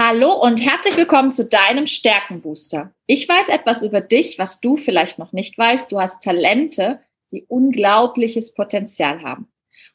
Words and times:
Hallo 0.00 0.32
und 0.32 0.64
herzlich 0.64 0.96
willkommen 0.96 1.32
zu 1.32 1.44
deinem 1.44 1.88
Stärkenbooster. 1.88 2.92
Ich 3.06 3.28
weiß 3.28 3.48
etwas 3.48 3.82
über 3.82 4.00
dich, 4.00 4.38
was 4.38 4.60
du 4.60 4.76
vielleicht 4.76 5.18
noch 5.18 5.32
nicht 5.32 5.58
weißt. 5.58 5.90
Du 5.90 6.00
hast 6.00 6.22
Talente, 6.22 7.00
die 7.32 7.46
unglaubliches 7.48 8.54
Potenzial 8.54 9.24
haben. 9.24 9.48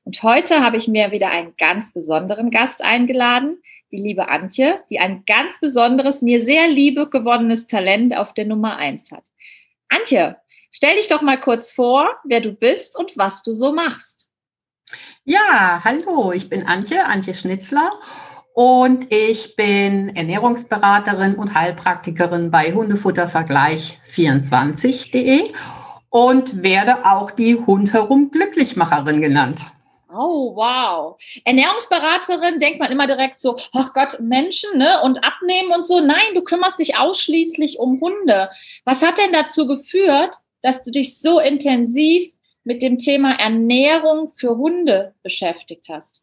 Und 0.04 0.22
heute 0.22 0.60
habe 0.60 0.76
ich 0.76 0.90
mir 0.90 1.12
wieder 1.12 1.30
einen 1.30 1.56
ganz 1.56 1.94
besonderen 1.94 2.52
Gast 2.52 2.84
eingeladen, 2.84 3.64
die 3.94 3.98
liebe 3.98 4.28
Antje, 4.28 4.84
die 4.90 5.00
ein 5.00 5.24
ganz 5.26 5.62
besonderes, 5.62 6.22
mir 6.22 6.44
sehr 6.44 6.68
liebe 6.68 7.10
gewonnenes 7.10 7.68
Talent 7.68 8.14
auf 8.14 8.34
der 8.34 8.44
Nummer 8.44 8.76
eins 8.76 9.10
hat. 9.10 9.24
Antje, 9.88 10.36
stell 10.72 10.98
dich 10.98 11.08
doch 11.08 11.22
mal 11.22 11.40
kurz 11.40 11.72
vor, 11.72 12.10
wer 12.26 12.42
du 12.42 12.52
bist 12.52 13.00
und 13.00 13.16
was 13.16 13.42
du 13.42 13.54
so 13.54 13.72
machst. 13.72 14.28
Ja, 15.24 15.82
hallo, 15.86 16.34
ich 16.34 16.50
bin 16.50 16.68
Antje, 16.68 17.06
Antje 17.06 17.34
Schnitzler 17.34 17.90
und 18.54 19.12
ich 19.12 19.56
bin 19.56 20.16
Ernährungsberaterin 20.16 21.34
und 21.36 21.56
Heilpraktikerin 21.56 22.52
bei 22.52 22.74
Hundefuttervergleich24.de 22.74 25.54
und 26.10 26.62
werde 26.62 27.06
auch 27.06 27.32
die 27.32 27.56
Hundherum 27.56 28.30
Glücklichmacherin 28.30 29.22
genannt. 29.22 29.62
Oh, 30.16 30.56
wow. 30.56 31.18
Ernährungsberaterin 31.44 32.60
denkt 32.60 32.80
man 32.80 32.92
immer 32.92 33.08
direkt 33.08 33.42
so, 33.42 33.58
ach 33.74 33.96
Gott, 33.96 34.20
Menschen 34.20 34.78
ne? 34.78 35.02
und 35.02 35.24
abnehmen 35.24 35.72
und 35.74 35.84
so. 35.84 36.00
Nein, 36.00 36.36
du 36.36 36.44
kümmerst 36.44 36.78
dich 36.78 36.96
ausschließlich 36.96 37.80
um 37.80 38.00
Hunde. 38.00 38.52
Was 38.86 39.04
hat 39.04 39.18
denn 39.18 39.32
dazu 39.32 39.66
geführt, 39.66 40.36
dass 40.62 40.84
du 40.84 40.92
dich 40.92 41.20
so 41.20 41.40
intensiv 41.40 42.32
mit 42.64 42.84
dem 42.84 43.00
Thema 43.00 43.40
Ernährung 43.40 44.32
für 44.36 44.56
Hunde 44.56 45.16
beschäftigt 45.24 45.88
hast? 45.90 46.23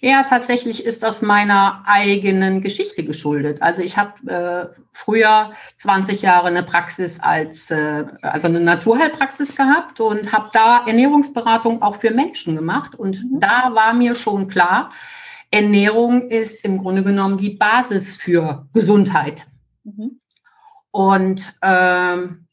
Ja, 0.00 0.22
tatsächlich 0.22 0.84
ist 0.84 1.02
das 1.02 1.22
meiner 1.22 1.82
eigenen 1.84 2.60
Geschichte 2.60 3.02
geschuldet. 3.02 3.62
Also 3.62 3.82
ich 3.82 3.96
habe 3.96 4.30
äh, 4.30 4.80
früher 4.92 5.50
20 5.76 6.22
Jahre 6.22 6.46
eine 6.46 6.62
Praxis 6.62 7.18
als, 7.18 7.70
äh, 7.70 8.04
also 8.22 8.46
eine 8.46 8.60
Naturheilpraxis 8.60 9.56
gehabt 9.56 10.00
und 10.00 10.32
habe 10.32 10.50
da 10.52 10.84
Ernährungsberatung 10.86 11.82
auch 11.82 11.96
für 11.96 12.12
Menschen 12.12 12.54
gemacht. 12.54 12.94
Und 12.94 13.24
mhm. 13.24 13.40
da 13.40 13.70
war 13.74 13.92
mir 13.92 14.14
schon 14.14 14.46
klar, 14.46 14.92
Ernährung 15.50 16.28
ist 16.28 16.64
im 16.64 16.78
Grunde 16.78 17.02
genommen 17.02 17.36
die 17.36 17.50
Basis 17.50 18.14
für 18.14 18.68
Gesundheit. 18.72 19.46
Mhm. 19.82 20.20
Und 20.92 21.54
ähm, 21.62 22.46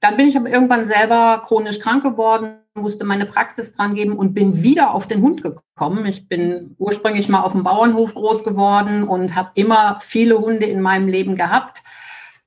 dann 0.00 0.16
bin 0.16 0.28
ich 0.28 0.36
aber 0.36 0.50
irgendwann 0.50 0.86
selber 0.86 1.42
chronisch 1.44 1.80
krank 1.80 2.02
geworden, 2.02 2.60
musste 2.80 3.04
meine 3.04 3.26
Praxis 3.26 3.72
dran 3.72 3.94
geben 3.94 4.16
und 4.16 4.34
bin 4.34 4.62
wieder 4.62 4.92
auf 4.92 5.06
den 5.06 5.22
Hund 5.22 5.42
gekommen. 5.42 6.06
Ich 6.06 6.28
bin 6.28 6.74
ursprünglich 6.78 7.28
mal 7.28 7.42
auf 7.42 7.52
dem 7.52 7.64
Bauernhof 7.64 8.14
groß 8.14 8.44
geworden 8.44 9.04
und 9.04 9.34
habe 9.34 9.50
immer 9.54 9.98
viele 10.00 10.38
Hunde 10.38 10.66
in 10.66 10.80
meinem 10.80 11.08
Leben 11.08 11.36
gehabt. 11.36 11.82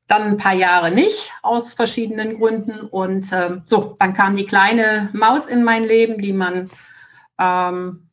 Dann 0.08 0.24
ein 0.24 0.38
paar 0.38 0.54
Jahre 0.54 0.92
nicht, 0.92 1.32
aus 1.42 1.74
verschiedenen 1.74 2.38
Gründen. 2.38 2.82
Und 2.82 3.32
äh, 3.32 3.62
so, 3.66 3.96
dann 4.00 4.14
kam 4.14 4.36
die 4.36 4.46
kleine 4.46 5.10
Maus 5.14 5.48
in 5.48 5.64
mein 5.64 5.84
Leben, 5.84 6.22
die 6.22 6.34
man 6.34 6.70
ähm, 7.40 8.10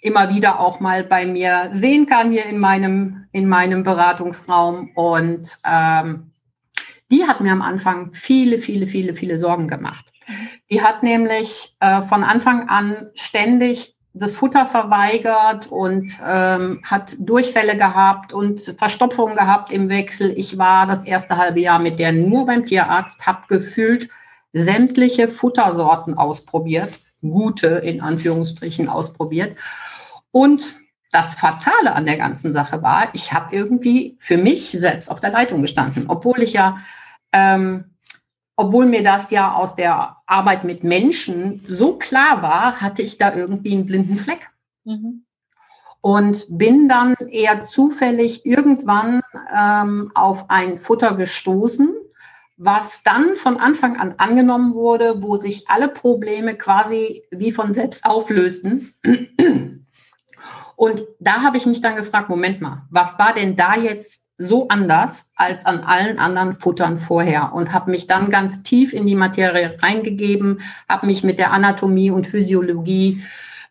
immer 0.00 0.34
wieder 0.34 0.60
auch 0.60 0.80
mal 0.80 1.04
bei 1.04 1.26
mir 1.26 1.70
sehen 1.72 2.06
kann 2.06 2.30
hier 2.30 2.46
in 2.46 2.58
meinem, 2.58 3.26
in 3.32 3.48
meinem 3.48 3.82
Beratungsraum. 3.82 4.90
Und 4.94 5.58
ähm, 5.64 6.30
die 7.10 7.26
hat 7.26 7.40
mir 7.40 7.52
am 7.52 7.62
Anfang 7.62 8.12
viele, 8.12 8.58
viele, 8.58 8.86
viele, 8.86 9.14
viele 9.14 9.36
Sorgen 9.36 9.68
gemacht. 9.68 10.06
Die 10.70 10.82
hat 10.82 11.02
nämlich 11.02 11.74
äh, 11.80 12.02
von 12.02 12.24
Anfang 12.24 12.68
an 12.68 13.10
ständig 13.14 13.96
das 14.12 14.34
Futter 14.34 14.66
verweigert 14.66 15.68
und 15.68 16.10
ähm, 16.26 16.80
hat 16.84 17.14
Durchfälle 17.18 17.76
gehabt 17.76 18.32
und 18.32 18.60
Verstopfung 18.76 19.36
gehabt 19.36 19.72
im 19.72 19.88
Wechsel. 19.88 20.32
Ich 20.36 20.58
war 20.58 20.86
das 20.86 21.04
erste 21.04 21.36
halbe 21.36 21.60
Jahr 21.60 21.78
mit 21.78 21.98
der 21.98 22.12
nur 22.12 22.46
beim 22.46 22.64
Tierarzt, 22.64 23.26
habe 23.26 23.42
gefühlt 23.48 24.08
sämtliche 24.52 25.28
Futtersorten 25.28 26.14
ausprobiert, 26.14 26.98
gute 27.20 27.68
in 27.68 28.00
Anführungsstrichen 28.00 28.88
ausprobiert. 28.88 29.56
Und 30.32 30.72
das 31.12 31.34
Fatale 31.34 31.94
an 31.94 32.06
der 32.06 32.16
ganzen 32.16 32.52
Sache 32.52 32.82
war, 32.82 33.08
ich 33.14 33.32
habe 33.32 33.54
irgendwie 33.54 34.16
für 34.18 34.36
mich 34.36 34.70
selbst 34.70 35.10
auf 35.10 35.20
der 35.20 35.30
Leitung 35.30 35.60
gestanden, 35.60 36.04
obwohl 36.08 36.42
ich 36.42 36.52
ja 36.52 36.78
ähm, 37.32 37.89
obwohl 38.60 38.84
mir 38.84 39.02
das 39.02 39.30
ja 39.30 39.54
aus 39.54 39.74
der 39.74 40.18
Arbeit 40.26 40.64
mit 40.64 40.84
Menschen 40.84 41.64
so 41.66 41.96
klar 41.96 42.42
war, 42.42 42.82
hatte 42.82 43.00
ich 43.00 43.16
da 43.16 43.34
irgendwie 43.34 43.72
einen 43.72 43.86
blinden 43.86 44.18
Fleck. 44.18 44.50
Mhm. 44.84 45.24
Und 46.02 46.46
bin 46.50 46.86
dann 46.86 47.14
eher 47.30 47.62
zufällig 47.62 48.44
irgendwann 48.44 49.22
ähm, 49.54 50.12
auf 50.14 50.50
ein 50.50 50.76
Futter 50.76 51.14
gestoßen, 51.14 51.88
was 52.58 53.02
dann 53.02 53.34
von 53.36 53.56
Anfang 53.56 53.98
an 53.98 54.16
angenommen 54.18 54.74
wurde, 54.74 55.22
wo 55.22 55.36
sich 55.36 55.66
alle 55.70 55.88
Probleme 55.88 56.54
quasi 56.54 57.22
wie 57.30 57.52
von 57.52 57.72
selbst 57.72 58.04
auflösten. 58.04 58.92
Und 60.76 61.06
da 61.18 61.40
habe 61.42 61.56
ich 61.56 61.64
mich 61.64 61.80
dann 61.80 61.96
gefragt, 61.96 62.28
Moment 62.28 62.60
mal, 62.60 62.86
was 62.90 63.18
war 63.18 63.32
denn 63.32 63.56
da 63.56 63.76
jetzt 63.76 64.26
so 64.40 64.68
anders 64.68 65.30
als 65.36 65.66
an 65.66 65.80
allen 65.80 66.18
anderen 66.18 66.54
Futtern 66.54 66.96
vorher 66.96 67.52
und 67.52 67.74
habe 67.74 67.90
mich 67.90 68.06
dann 68.06 68.30
ganz 68.30 68.62
tief 68.62 68.94
in 68.94 69.06
die 69.06 69.14
Materie 69.14 69.76
reingegeben, 69.82 70.62
habe 70.88 71.06
mich 71.06 71.22
mit 71.22 71.38
der 71.38 71.52
Anatomie 71.52 72.10
und 72.10 72.26
Physiologie 72.26 73.22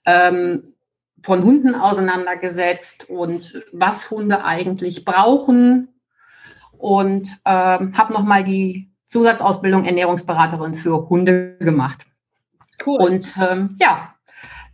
ähm, 0.06 0.76
von 1.24 1.44
Hunden 1.44 1.74
auseinandergesetzt 1.74 3.10
und 3.10 3.64
was 3.72 4.12
Hunde 4.12 4.46
eigentlich 4.46 5.06
brauchen 5.06 5.88
und 6.78 7.40
ähm, 7.46 7.98
habe 7.98 8.14
nochmal 8.14 8.44
die 8.44 8.92
Zusatzausbildung 9.06 9.86
Ernährungsberaterin 9.86 10.76
für 10.76 11.10
Hunde 11.10 11.58
gemacht. 11.58 12.06
Cool. 12.86 13.00
Und 13.02 13.36
ähm, 13.42 13.76
ja, 13.80 14.14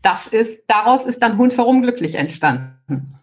das 0.02 0.28
ist, 0.28 0.64
daraus 0.68 1.06
ist 1.06 1.24
dann 1.24 1.38
Hund 1.38 1.58
warum 1.58 1.82
glücklich 1.82 2.16
entstanden. 2.16 3.18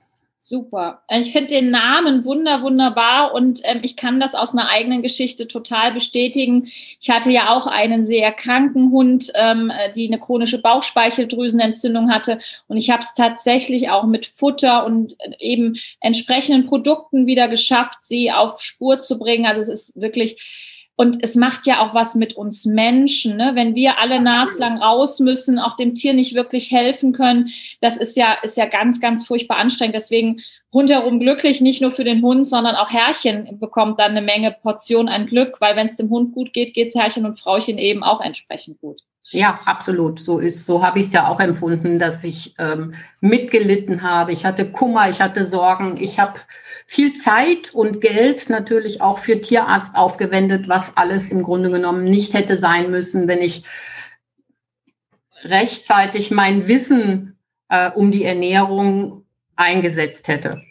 Super. 0.44 1.04
Ich 1.08 1.30
finde 1.30 1.54
den 1.54 1.70
Namen 1.70 2.24
wunder, 2.24 2.62
wunderbar 2.62 3.32
und 3.32 3.60
ähm, 3.62 3.78
ich 3.82 3.96
kann 3.96 4.18
das 4.18 4.34
aus 4.34 4.52
einer 4.52 4.68
eigenen 4.68 5.00
Geschichte 5.00 5.46
total 5.46 5.92
bestätigen. 5.92 6.66
Ich 7.00 7.10
hatte 7.10 7.30
ja 7.30 7.54
auch 7.54 7.68
einen 7.68 8.06
sehr 8.06 8.32
kranken 8.32 8.90
Hund, 8.90 9.30
ähm, 9.36 9.70
die 9.94 10.08
eine 10.08 10.18
chronische 10.18 10.60
Bauchspeicheldrüsenentzündung 10.60 12.10
hatte 12.10 12.40
und 12.66 12.76
ich 12.76 12.90
habe 12.90 13.02
es 13.02 13.14
tatsächlich 13.14 13.90
auch 13.90 14.02
mit 14.02 14.26
Futter 14.26 14.84
und 14.84 15.12
äh, 15.20 15.30
eben 15.38 15.76
entsprechenden 16.00 16.66
Produkten 16.66 17.26
wieder 17.26 17.46
geschafft, 17.46 17.98
sie 18.00 18.32
auf 18.32 18.60
Spur 18.60 19.00
zu 19.00 19.20
bringen. 19.20 19.46
Also 19.46 19.60
es 19.60 19.68
ist 19.68 20.00
wirklich 20.00 20.71
und 21.02 21.18
es 21.20 21.34
macht 21.34 21.66
ja 21.66 21.80
auch 21.80 21.94
was 21.94 22.14
mit 22.14 22.34
uns 22.34 22.64
Menschen, 22.64 23.36
ne? 23.36 23.50
wenn 23.56 23.74
wir 23.74 23.98
alle 23.98 24.20
naslang 24.20 24.80
raus 24.80 25.18
müssen, 25.18 25.58
auch 25.58 25.74
dem 25.74 25.96
Tier 25.96 26.14
nicht 26.14 26.34
wirklich 26.34 26.70
helfen 26.70 27.12
können. 27.12 27.50
Das 27.80 27.96
ist 27.96 28.16
ja, 28.16 28.34
ist 28.44 28.56
ja 28.56 28.66
ganz, 28.66 29.00
ganz 29.00 29.26
furchtbar 29.26 29.56
anstrengend. 29.56 29.96
Deswegen 29.96 30.40
rundherum 30.72 31.18
glücklich, 31.18 31.60
nicht 31.60 31.82
nur 31.82 31.90
für 31.90 32.04
den 32.04 32.22
Hund, 32.22 32.46
sondern 32.46 32.76
auch 32.76 32.90
Herrchen 32.90 33.58
bekommt 33.58 33.98
dann 33.98 34.12
eine 34.12 34.22
Menge 34.22 34.52
Portion 34.52 35.08
an 35.08 35.26
Glück, 35.26 35.60
weil 35.60 35.74
wenn 35.74 35.86
es 35.86 35.96
dem 35.96 36.08
Hund 36.08 36.34
gut 36.34 36.52
geht, 36.52 36.72
geht 36.72 36.90
es 36.90 36.94
Herrchen 36.94 37.26
und 37.26 37.40
Frauchen 37.40 37.78
eben 37.78 38.04
auch 38.04 38.20
entsprechend 38.20 38.80
gut. 38.80 39.02
Ja, 39.32 39.60
absolut. 39.64 40.20
So 40.20 40.38
ist, 40.38 40.66
so 40.66 40.84
habe 40.84 40.98
ich 40.98 41.06
es 41.06 41.12
ja 41.12 41.26
auch 41.26 41.40
empfunden, 41.40 41.98
dass 41.98 42.22
ich 42.22 42.54
ähm, 42.58 42.94
mitgelitten 43.20 44.02
habe. 44.02 44.32
Ich 44.32 44.44
hatte 44.44 44.70
Kummer, 44.70 45.08
ich 45.08 45.22
hatte 45.22 45.46
Sorgen, 45.46 45.96
ich 45.98 46.18
habe 46.18 46.38
viel 46.86 47.14
Zeit 47.18 47.72
und 47.72 48.02
Geld 48.02 48.50
natürlich 48.50 49.00
auch 49.00 49.18
für 49.18 49.40
Tierarzt 49.40 49.96
aufgewendet, 49.96 50.68
was 50.68 50.98
alles 50.98 51.30
im 51.30 51.42
Grunde 51.42 51.70
genommen 51.70 52.04
nicht 52.04 52.34
hätte 52.34 52.58
sein 52.58 52.90
müssen, 52.90 53.26
wenn 53.26 53.40
ich 53.40 53.64
rechtzeitig 55.44 56.30
mein 56.30 56.68
Wissen 56.68 57.38
äh, 57.70 57.90
um 57.90 58.12
die 58.12 58.24
Ernährung 58.24 59.24
eingesetzt 59.56 60.28
hätte. 60.28 60.62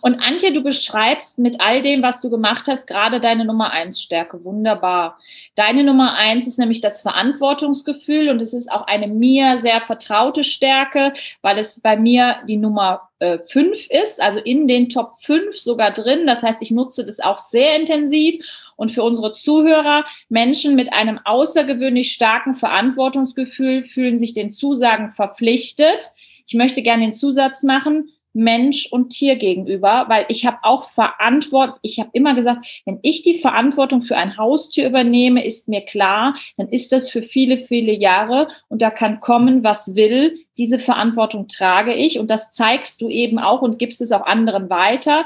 Und 0.00 0.20
Antje, 0.20 0.52
du 0.52 0.62
beschreibst 0.62 1.38
mit 1.38 1.60
all 1.60 1.82
dem, 1.82 2.02
was 2.02 2.20
du 2.20 2.30
gemacht 2.30 2.66
hast, 2.68 2.86
gerade 2.86 3.20
deine 3.20 3.44
Nummer 3.44 3.72
eins 3.72 4.00
Stärke. 4.00 4.44
Wunderbar. 4.44 5.18
Deine 5.54 5.84
Nummer 5.84 6.14
eins 6.14 6.46
ist 6.46 6.58
nämlich 6.58 6.80
das 6.80 7.02
Verantwortungsgefühl 7.02 8.28
und 8.28 8.40
es 8.40 8.54
ist 8.54 8.70
auch 8.70 8.86
eine 8.86 9.08
mir 9.08 9.58
sehr 9.58 9.80
vertraute 9.80 10.44
Stärke, 10.44 11.12
weil 11.42 11.58
es 11.58 11.80
bei 11.80 11.96
mir 11.96 12.36
die 12.48 12.56
Nummer 12.56 13.08
äh, 13.18 13.38
fünf 13.48 13.88
ist, 13.90 14.22
also 14.22 14.38
in 14.38 14.68
den 14.68 14.88
Top 14.88 15.14
fünf 15.20 15.56
sogar 15.56 15.90
drin. 15.90 16.26
Das 16.26 16.42
heißt, 16.42 16.60
ich 16.60 16.70
nutze 16.70 17.04
das 17.04 17.20
auch 17.20 17.38
sehr 17.38 17.76
intensiv. 17.76 18.44
Und 18.76 18.92
für 18.92 19.02
unsere 19.02 19.32
Zuhörer, 19.32 20.04
Menschen 20.28 20.76
mit 20.76 20.92
einem 20.92 21.18
außergewöhnlich 21.24 22.12
starken 22.12 22.54
Verantwortungsgefühl 22.54 23.84
fühlen 23.84 24.18
sich 24.18 24.34
den 24.34 24.52
Zusagen 24.52 25.12
verpflichtet. 25.12 26.12
Ich 26.46 26.54
möchte 26.54 26.82
gerne 26.82 27.04
den 27.04 27.14
Zusatz 27.14 27.62
machen, 27.62 28.10
Mensch 28.36 28.92
und 28.92 29.10
Tier 29.10 29.36
gegenüber, 29.36 30.04
weil 30.08 30.26
ich 30.28 30.44
habe 30.44 30.58
auch 30.62 30.90
Verantwortung, 30.90 31.78
ich 31.80 31.98
habe 31.98 32.10
immer 32.12 32.34
gesagt, 32.34 32.66
wenn 32.84 32.98
ich 33.00 33.22
die 33.22 33.38
Verantwortung 33.38 34.02
für 34.02 34.16
ein 34.16 34.36
Haustier 34.36 34.86
übernehme, 34.86 35.42
ist 35.42 35.68
mir 35.68 35.80
klar, 35.80 36.36
dann 36.58 36.68
ist 36.68 36.92
das 36.92 37.10
für 37.10 37.22
viele, 37.22 37.56
viele 37.56 37.92
Jahre 37.92 38.48
und 38.68 38.82
da 38.82 38.90
kann 38.90 39.20
kommen, 39.20 39.64
was 39.64 39.94
will. 39.94 40.38
Diese 40.58 40.78
Verantwortung 40.78 41.48
trage 41.48 41.94
ich 41.94 42.18
und 42.18 42.28
das 42.28 42.50
zeigst 42.52 43.00
du 43.00 43.08
eben 43.08 43.38
auch 43.38 43.62
und 43.62 43.78
gibst 43.78 44.02
es 44.02 44.12
auch 44.12 44.26
anderen 44.26 44.68
weiter. 44.68 45.24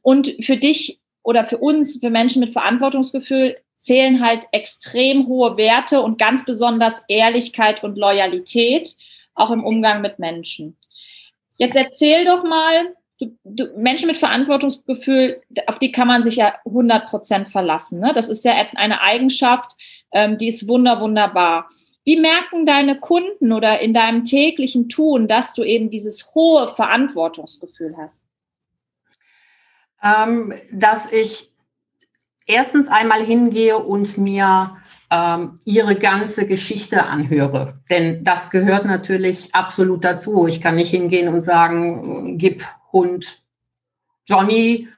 Und 0.00 0.32
für 0.40 0.56
dich 0.56 1.00
oder 1.24 1.44
für 1.44 1.58
uns, 1.58 1.98
für 1.98 2.10
Menschen 2.10 2.40
mit 2.40 2.52
Verantwortungsgefühl, 2.52 3.56
zählen 3.78 4.24
halt 4.24 4.46
extrem 4.52 5.26
hohe 5.26 5.56
Werte 5.56 6.00
und 6.00 6.16
ganz 6.16 6.44
besonders 6.44 7.02
Ehrlichkeit 7.08 7.82
und 7.82 7.98
Loyalität, 7.98 8.96
auch 9.34 9.50
im 9.50 9.64
Umgang 9.64 10.00
mit 10.00 10.20
Menschen. 10.20 10.76
Jetzt 11.56 11.76
erzähl 11.76 12.24
doch 12.24 12.44
mal, 12.44 12.94
du, 13.20 13.36
du, 13.44 13.76
Menschen 13.76 14.08
mit 14.08 14.16
Verantwortungsgefühl, 14.16 15.40
auf 15.66 15.78
die 15.78 15.92
kann 15.92 16.08
man 16.08 16.22
sich 16.22 16.36
ja 16.36 16.54
100 16.66 17.08
Prozent 17.08 17.48
verlassen. 17.48 18.00
Ne? 18.00 18.12
Das 18.14 18.28
ist 18.28 18.44
ja 18.44 18.54
eine 18.74 19.00
Eigenschaft, 19.00 19.72
ähm, 20.12 20.38
die 20.38 20.48
ist 20.48 20.68
wunder, 20.68 21.00
wunderbar. 21.00 21.68
Wie 22.04 22.18
merken 22.18 22.66
deine 22.66 22.98
Kunden 22.98 23.52
oder 23.52 23.80
in 23.80 23.94
deinem 23.94 24.24
täglichen 24.24 24.88
Tun, 24.88 25.28
dass 25.28 25.54
du 25.54 25.62
eben 25.62 25.88
dieses 25.88 26.34
hohe 26.34 26.74
Verantwortungsgefühl 26.74 27.96
hast? 27.96 28.24
Ähm, 30.02 30.52
dass 30.72 31.12
ich 31.12 31.52
erstens 32.46 32.88
einmal 32.88 33.22
hingehe 33.22 33.78
und 33.78 34.18
mir 34.18 34.76
ähm, 35.12 35.60
ihre 35.64 35.94
ganze 35.94 36.46
Geschichte 36.46 37.04
anhöre. 37.06 37.80
Denn 37.90 38.24
das 38.24 38.50
gehört 38.50 38.86
natürlich 38.86 39.54
absolut 39.54 40.04
dazu. 40.04 40.46
Ich 40.46 40.62
kann 40.62 40.76
nicht 40.76 40.90
hingehen 40.90 41.28
und 41.28 41.44
sagen, 41.44 42.38
gib 42.38 42.64
Hund 42.92 43.42
Johnny 44.26 44.88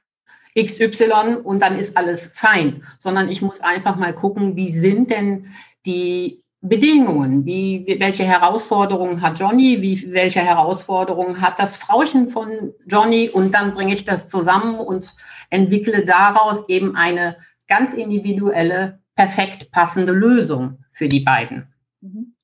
XY 0.57 1.41
und 1.43 1.61
dann 1.61 1.77
ist 1.77 1.97
alles 1.97 2.31
fein, 2.33 2.83
sondern 2.97 3.27
ich 3.27 3.41
muss 3.41 3.59
einfach 3.59 3.97
mal 3.97 4.15
gucken, 4.15 4.55
wie 4.55 4.71
sind 4.71 5.11
denn 5.11 5.47
die 5.85 6.41
Bedingungen, 6.61 7.45
wie, 7.45 7.97
welche 7.99 8.23
Herausforderungen 8.23 9.21
hat 9.21 9.39
Johnny, 9.39 9.81
wie, 9.81 10.13
welche 10.13 10.39
Herausforderungen 10.39 11.41
hat 11.41 11.59
das 11.59 11.75
Frauchen 11.75 12.29
von 12.29 12.73
Johnny 12.87 13.29
und 13.29 13.53
dann 13.53 13.73
bringe 13.73 13.93
ich 13.93 14.05
das 14.05 14.29
zusammen 14.29 14.75
und 14.75 15.13
entwickle 15.49 16.05
daraus 16.05 16.69
eben 16.69 16.95
eine 16.95 17.35
ganz 17.67 17.93
individuelle 17.93 18.99
perfekt 19.15 19.71
passende 19.71 20.13
Lösung 20.13 20.83
für 20.91 21.07
die 21.07 21.21
beiden. 21.21 21.73
Mhm. 22.01 22.35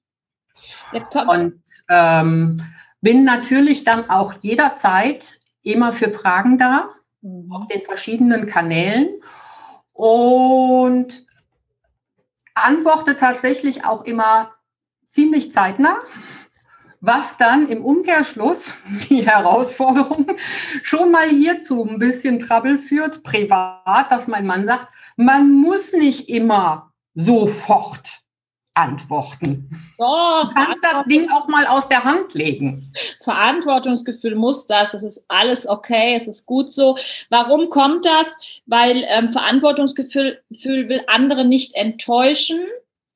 Und 1.27 1.61
ähm, 1.89 2.55
bin 3.01 3.23
natürlich 3.23 3.83
dann 3.83 4.09
auch 4.09 4.33
jederzeit 4.41 5.39
immer 5.63 5.93
für 5.93 6.11
Fragen 6.11 6.57
da, 6.57 6.89
mhm. 7.21 7.51
auf 7.51 7.67
den 7.67 7.81
verschiedenen 7.81 8.45
Kanälen 8.45 9.09
und 9.93 11.25
antworte 12.53 13.15
tatsächlich 13.17 13.85
auch 13.85 14.03
immer 14.03 14.51
ziemlich 15.05 15.51
zeitnah, 15.51 15.97
was 16.99 17.37
dann 17.37 17.67
im 17.67 17.83
Umkehrschluss 17.83 18.73
die 19.09 19.25
Herausforderung 19.25 20.27
schon 20.83 21.11
mal 21.11 21.27
hierzu 21.27 21.85
ein 21.87 21.99
bisschen 21.99 22.39
Trouble 22.39 22.77
führt, 22.77 23.23
privat, 23.23 24.11
dass 24.11 24.27
mein 24.27 24.45
Mann 24.45 24.65
sagt, 24.65 24.87
man 25.23 25.51
muss 25.51 25.93
nicht 25.93 26.29
immer 26.29 26.91
sofort 27.13 28.21
antworten. 28.73 29.69
Doch, 29.97 30.47
du 30.47 30.53
kannst 30.53 30.83
das 30.83 31.03
Ding 31.05 31.29
auch 31.29 31.47
mal 31.47 31.67
aus 31.67 31.87
der 31.89 32.03
Hand 32.03 32.33
legen. 32.33 32.91
Verantwortungsgefühl 33.21 34.35
muss 34.35 34.65
das. 34.65 34.91
Das 34.91 35.03
ist 35.03 35.25
alles 35.27 35.67
okay. 35.67 36.15
Es 36.15 36.27
ist 36.27 36.45
gut 36.45 36.73
so. 36.73 36.97
Warum 37.29 37.69
kommt 37.69 38.05
das? 38.05 38.37
Weil 38.65 39.03
ähm, 39.07 39.29
Verantwortungsgefühl 39.29 40.41
will 40.49 41.03
andere 41.07 41.43
nicht 41.43 41.75
enttäuschen. 41.75 42.59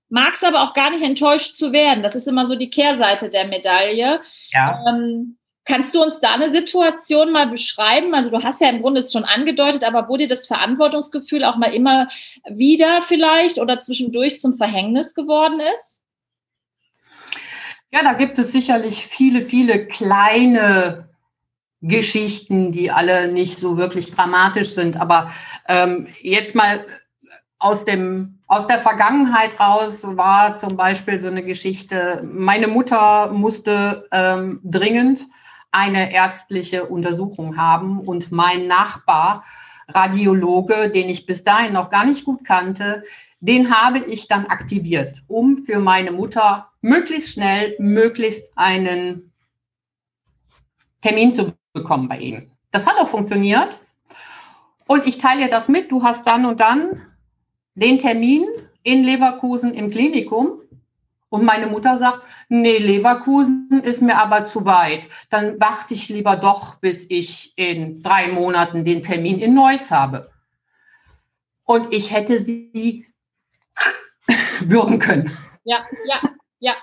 Mag 0.10 0.34
es 0.36 0.44
aber 0.44 0.64
auch 0.64 0.74
gar 0.74 0.92
nicht 0.92 1.04
enttäuscht 1.04 1.56
zu 1.56 1.72
werden. 1.72 2.04
Das 2.04 2.16
ist 2.16 2.28
immer 2.28 2.46
so 2.46 2.56
die 2.56 2.70
Kehrseite 2.70 3.30
der 3.30 3.46
Medaille. 3.48 4.22
Ja. 4.52 4.84
Ähm, 4.88 5.38
Kannst 5.66 5.96
du 5.96 6.02
uns 6.02 6.20
da 6.20 6.36
eine 6.36 6.52
Situation 6.52 7.32
mal 7.32 7.48
beschreiben? 7.48 8.14
Also 8.14 8.30
du 8.30 8.44
hast 8.44 8.62
ja 8.62 8.70
im 8.70 8.82
Grunde 8.82 9.00
es 9.00 9.12
schon 9.12 9.24
angedeutet, 9.24 9.84
aber 9.84 10.08
dir 10.18 10.28
das 10.28 10.46
Verantwortungsgefühl 10.46 11.44
auch 11.44 11.58
mal 11.58 11.74
immer 11.74 12.08
wieder 12.48 13.02
vielleicht 13.02 13.58
oder 13.58 13.80
zwischendurch 13.80 14.40
zum 14.40 14.54
Verhängnis 14.54 15.16
geworden 15.16 15.60
ist? 15.76 16.02
Ja, 17.92 18.04
da 18.04 18.14
gibt 18.14 18.38
es 18.38 18.52
sicherlich 18.52 19.08
viele, 19.08 19.42
viele 19.42 19.88
kleine 19.88 21.10
Geschichten, 21.82 22.72
die 22.72 22.92
alle 22.92 23.32
nicht 23.32 23.60
so 23.60 23.78
wirklich 23.78 24.12
dramatisch 24.12 24.70
sind. 24.70 25.00
Aber 25.00 25.32
ähm, 25.68 26.08
jetzt 26.22 26.54
mal 26.54 26.86
aus 27.58 27.86
dem 27.86 28.40
aus 28.48 28.68
der 28.68 28.78
Vergangenheit 28.78 29.60
raus 29.60 30.04
war 30.04 30.58
zum 30.58 30.78
Beispiel 30.78 31.20
so 31.20 31.28
eine 31.28 31.44
Geschichte. 31.44 32.22
Meine 32.24 32.68
Mutter 32.68 33.32
musste 33.32 34.08
ähm, 34.12 34.60
dringend 34.64 35.26
eine 35.76 36.14
ärztliche 36.14 36.86
Untersuchung 36.86 37.58
haben 37.58 38.00
und 38.00 38.32
mein 38.32 38.68
Nachbar, 38.68 39.44
Radiologe, 39.88 40.90
den 40.90 41.10
ich 41.10 41.26
bis 41.26 41.44
dahin 41.44 41.74
noch 41.74 41.90
gar 41.90 42.06
nicht 42.06 42.26
gut 42.26 42.44
kannte, 42.44 43.04
den 43.40 43.70
habe 43.76 44.00
ich 44.00 44.28
dann 44.28 44.48
aktiviert, 44.48 45.22
um 45.28 45.64
für 45.66 45.80
meine 45.80 46.12
Mutter 46.12 46.70
möglichst 46.82 47.34
schnell, 47.34 47.76
möglichst 47.78 48.58
einen 48.58 49.32
Termin 51.02 51.34
zu 51.34 51.54
bekommen 51.74 52.08
bei 52.08 52.18
ihm. 52.18 52.52
Das 52.72 52.88
hat 52.88 52.98
auch 52.98 53.08
funktioniert. 53.08 53.80
Und 54.88 55.06
ich 55.06 55.18
teile 55.18 55.44
dir 55.44 55.50
das 55.50 55.68
mit, 55.68 55.92
du 55.92 56.04
hast 56.04 56.28
dann 56.28 56.46
und 56.46 56.60
dann 56.60 57.02
den 57.76 58.00
Termin 58.00 58.46
in 58.84 59.04
Leverkusen 59.04 59.74
im 59.74 59.92
Klinikum. 59.92 60.62
Und 61.36 61.44
meine 61.44 61.68
Mutter 61.68 61.98
sagt, 61.98 62.26
nee, 62.48 62.78
Leverkusen 62.78 63.82
ist 63.84 64.02
mir 64.02 64.18
aber 64.20 64.46
zu 64.46 64.66
weit. 64.66 65.10
Dann 65.30 65.60
warte 65.60 65.94
ich 65.94 66.08
lieber 66.08 66.38
doch, 66.38 66.76
bis 66.76 67.06
ich 67.10 67.52
in 67.58 68.02
drei 68.02 68.30
Monaten 68.30 68.86
den 68.86 69.04
Termin 69.04 69.40
in 69.40 69.54
Neuss 69.54 69.92
habe. 69.92 70.32
Und 71.66 71.94
ich 71.94 72.14
hätte 72.14 72.42
sie 72.42 73.06
würgen 74.62 74.98
können. 74.98 75.38
Ja, 75.66 75.80
ja, 76.08 76.22
ja. 76.60 76.74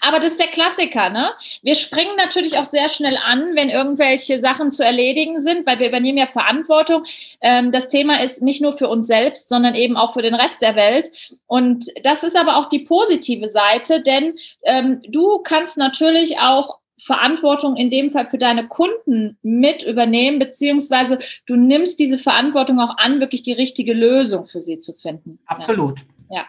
Aber 0.00 0.20
das 0.20 0.32
ist 0.32 0.40
der 0.40 0.48
Klassiker, 0.48 1.10
ne? 1.10 1.30
Wir 1.62 1.74
springen 1.74 2.16
natürlich 2.16 2.58
auch 2.58 2.64
sehr 2.64 2.88
schnell 2.88 3.16
an, 3.16 3.54
wenn 3.54 3.70
irgendwelche 3.70 4.38
Sachen 4.38 4.70
zu 4.70 4.84
erledigen 4.84 5.40
sind, 5.40 5.66
weil 5.66 5.78
wir 5.78 5.88
übernehmen 5.88 6.18
ja 6.18 6.26
Verantwortung. 6.26 7.04
Ähm, 7.40 7.72
das 7.72 7.88
Thema 7.88 8.22
ist 8.22 8.42
nicht 8.42 8.60
nur 8.60 8.72
für 8.72 8.88
uns 8.88 9.06
selbst, 9.06 9.48
sondern 9.48 9.74
eben 9.74 9.96
auch 9.96 10.12
für 10.12 10.22
den 10.22 10.34
Rest 10.34 10.62
der 10.62 10.76
Welt. 10.76 11.10
Und 11.46 11.86
das 12.04 12.22
ist 12.22 12.36
aber 12.36 12.56
auch 12.56 12.68
die 12.68 12.80
positive 12.80 13.46
Seite, 13.46 14.00
denn 14.02 14.34
ähm, 14.64 15.00
du 15.08 15.38
kannst 15.38 15.78
natürlich 15.78 16.38
auch 16.38 16.78
Verantwortung 17.02 17.76
in 17.76 17.90
dem 17.90 18.10
Fall 18.10 18.26
für 18.26 18.38
deine 18.38 18.68
Kunden 18.68 19.36
mit 19.42 19.82
übernehmen, 19.82 20.38
beziehungsweise 20.38 21.18
du 21.46 21.56
nimmst 21.56 21.98
diese 21.98 22.16
Verantwortung 22.16 22.78
auch 22.78 22.96
an, 22.96 23.18
wirklich 23.18 23.42
die 23.42 23.52
richtige 23.52 23.92
Lösung 23.92 24.46
für 24.46 24.60
sie 24.60 24.78
zu 24.78 24.92
finden. 24.92 25.40
Absolut. 25.46 25.98
Ja. 25.98 26.06
Ja. 26.32 26.46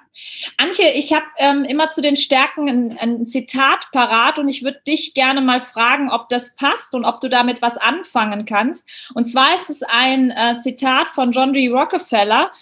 Antje, 0.56 0.92
ich 0.94 1.12
habe 1.12 1.26
ähm, 1.36 1.66
immer 1.66 1.90
zu 1.90 2.02
den 2.02 2.16
Stärken 2.16 2.70
ein, 2.70 2.98
ein 2.98 3.28
Zitat 3.28 3.92
parat 3.92 4.40
und 4.40 4.48
ich 4.48 4.64
würde 4.64 4.80
dich 4.88 5.14
gerne 5.14 5.42
mal 5.42 5.60
fragen, 5.60 6.10
ob 6.10 6.30
das 6.30 6.56
passt 6.56 6.96
und 6.96 7.04
ob 7.04 7.20
du 7.20 7.30
damit 7.30 7.62
was 7.62 7.76
anfangen 7.76 8.46
kannst. 8.46 8.88
Und 9.14 9.26
zwar 9.26 9.54
ist 9.56 9.70
es 9.70 9.84
ein 9.84 10.32
äh, 10.32 10.58
Zitat 10.58 11.10
von 11.10 11.34
John 11.34 11.52
D. 11.52 11.68
Rockefeller. 11.68 12.54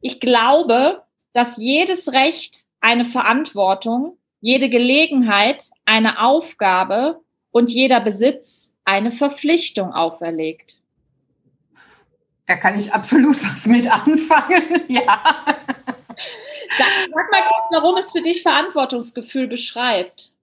Ich 0.00 0.18
glaube, 0.18 1.02
dass 1.34 1.58
jedes 1.58 2.14
Recht 2.14 2.64
eine 2.80 3.04
Verantwortung, 3.04 4.16
jede 4.40 4.70
Gelegenheit 4.70 5.68
eine 5.84 6.20
Aufgabe 6.20 7.20
und 7.50 7.70
jeder 7.70 8.00
Besitz 8.00 8.74
eine 8.86 9.12
Verpflichtung 9.12 9.92
auferlegt. 9.92 10.80
Da 12.46 12.56
kann 12.56 12.80
ich 12.80 12.94
absolut 12.94 13.36
was 13.44 13.66
mit 13.66 13.86
anfangen, 13.92 14.80
ja. 14.88 15.22
Sag, 16.70 16.86
sag 17.14 17.30
mal 17.30 17.42
kurz, 17.42 17.66
warum 17.70 17.96
es 17.96 18.12
für 18.12 18.22
dich 18.22 18.42
Verantwortungsgefühl 18.42 19.46
beschreibt. 19.46 20.34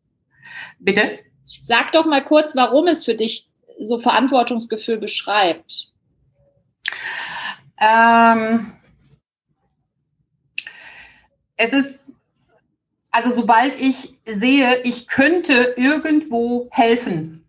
Bitte? 0.79 1.19
Sag 1.61 1.91
doch 1.91 2.05
mal 2.05 2.23
kurz, 2.23 2.55
warum 2.55 2.87
es 2.87 3.05
für 3.05 3.15
dich 3.15 3.49
so 3.79 3.99
Verantwortungsgefühl 3.99 4.97
beschreibt. 4.97 5.91
Ähm, 7.79 8.73
es 11.55 11.73
ist, 11.73 12.05
also 13.11 13.31
sobald 13.31 13.79
ich 13.79 14.17
sehe, 14.25 14.81
ich 14.83 15.07
könnte 15.07 15.75
irgendwo 15.77 16.67
helfen, 16.71 17.45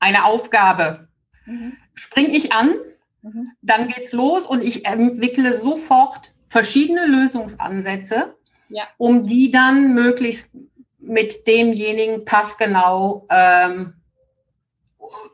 eine 0.00 0.24
Aufgabe, 0.24 1.08
mhm. 1.46 1.76
springe 1.94 2.30
ich 2.36 2.52
an, 2.52 2.74
mhm. 3.22 3.52
dann 3.62 3.88
geht's 3.88 4.12
los 4.12 4.46
und 4.46 4.64
ich 4.64 4.86
entwickle 4.86 5.56
sofort 5.58 6.32
verschiedene 6.50 7.06
Lösungsansätze, 7.06 8.34
ja. 8.68 8.82
um 8.98 9.26
die 9.26 9.50
dann 9.50 9.94
möglichst 9.94 10.50
mit 10.98 11.46
demjenigen 11.46 12.24
passgenau 12.24 13.26
ähm, 13.30 13.94